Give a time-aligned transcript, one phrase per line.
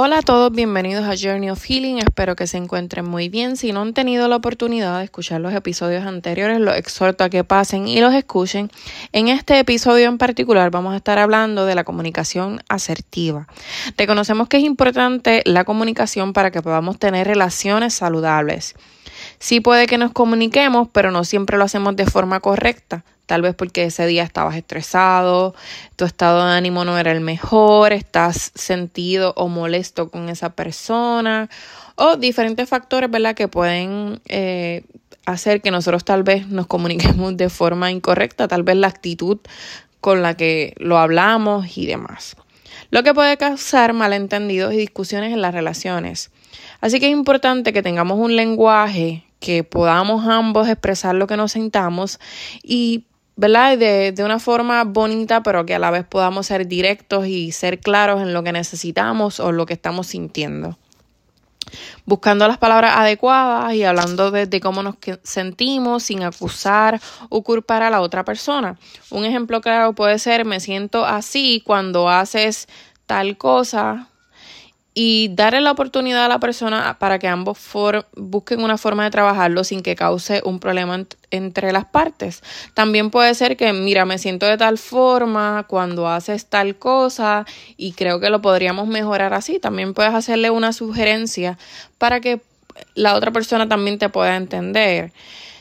[0.00, 1.98] Hola a todos, bienvenidos a Journey of Healing.
[1.98, 3.56] Espero que se encuentren muy bien.
[3.56, 7.42] Si no han tenido la oportunidad de escuchar los episodios anteriores, los exhorto a que
[7.42, 8.70] pasen y los escuchen.
[9.10, 13.48] En este episodio en particular vamos a estar hablando de la comunicación asertiva.
[13.96, 18.76] Reconocemos que es importante la comunicación para que podamos tener relaciones saludables.
[19.38, 23.54] Sí puede que nos comuniquemos, pero no siempre lo hacemos de forma correcta tal vez
[23.54, 25.54] porque ese día estabas estresado,
[25.96, 31.50] tu estado de ánimo no era el mejor, estás sentido o molesto con esa persona,
[31.94, 34.82] o diferentes factores, ¿verdad?, que pueden eh,
[35.26, 39.36] hacer que nosotros tal vez nos comuniquemos de forma incorrecta, tal vez la actitud
[40.00, 42.34] con la que lo hablamos y demás.
[42.90, 46.30] Lo que puede causar malentendidos y discusiones en las relaciones.
[46.80, 51.52] Así que es importante que tengamos un lenguaje que podamos ambos expresar lo que nos
[51.52, 52.18] sintamos
[52.62, 53.04] y
[53.36, 53.78] ¿verdad?
[53.78, 57.78] De, de una forma bonita, pero que a la vez podamos ser directos y ser
[57.78, 60.76] claros en lo que necesitamos o lo que estamos sintiendo.
[62.04, 67.90] Buscando las palabras adecuadas y hablando de, cómo nos sentimos sin acusar o culpar a
[67.90, 68.78] la otra persona.
[69.10, 72.68] Un ejemplo claro puede ser me siento así cuando haces
[73.06, 74.08] tal cosa
[75.00, 77.56] y darle la oportunidad a la persona para que ambos
[78.16, 82.42] busquen una forma de trabajarlo sin que cause un problema entre las partes.
[82.74, 87.92] También puede ser que, mira, me siento de tal forma cuando haces tal cosa y
[87.92, 89.60] creo que lo podríamos mejorar así.
[89.60, 91.58] También puedes hacerle una sugerencia
[91.98, 92.40] para que
[92.96, 95.12] la otra persona también te pueda entender.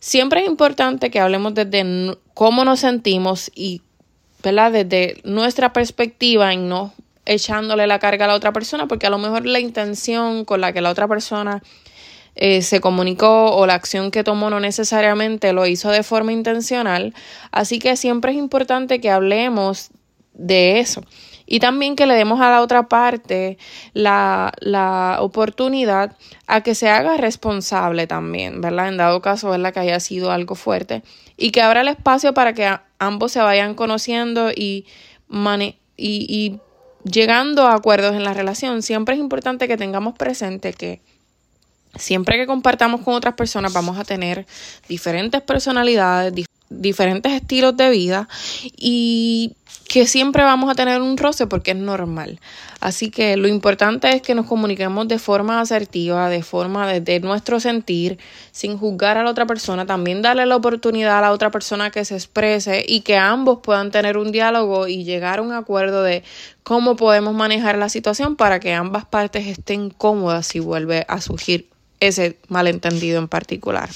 [0.00, 3.82] Siempre es importante que hablemos desde cómo nos sentimos y.
[4.42, 6.94] Desde nuestra perspectiva y no
[7.30, 10.72] echándole la carga a la otra persona, porque a lo mejor la intención con la
[10.72, 11.62] que la otra persona
[12.34, 17.14] eh, se comunicó o la acción que tomó no necesariamente lo hizo de forma intencional.
[17.52, 19.90] Así que siempre es importante que hablemos
[20.34, 21.02] de eso.
[21.46, 23.58] Y también que le demos a la otra parte
[23.92, 28.88] la, la oportunidad a que se haga responsable también, ¿verdad?
[28.88, 29.74] En dado caso, ¿verdad?
[29.74, 31.02] Que haya sido algo fuerte.
[31.36, 32.70] Y que abra el espacio para que
[33.00, 34.86] ambos se vayan conociendo y,
[35.28, 36.60] y, y
[37.04, 41.00] llegando a acuerdos en la relación, siempre es importante que tengamos presente que
[41.96, 44.46] siempre que compartamos con otras personas vamos a tener
[44.88, 46.34] diferentes personalidades,
[46.70, 48.28] diferentes estilos de vida
[48.76, 49.52] y
[49.88, 52.38] que siempre vamos a tener un roce porque es normal.
[52.78, 57.58] Así que lo importante es que nos comuniquemos de forma asertiva, de forma de nuestro
[57.58, 58.18] sentir,
[58.52, 62.04] sin juzgar a la otra persona, también darle la oportunidad a la otra persona que
[62.04, 66.22] se exprese y que ambos puedan tener un diálogo y llegar a un acuerdo de
[66.62, 71.68] cómo podemos manejar la situación para que ambas partes estén cómodas si vuelve a surgir
[71.98, 73.90] ese malentendido en particular.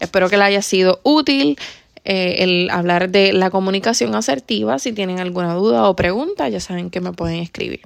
[0.00, 1.58] Espero que le haya sido útil.
[2.04, 4.78] Eh, el hablar de la comunicación asertiva.
[4.78, 7.80] Si tienen alguna duda o pregunta, ya saben que me pueden escribir.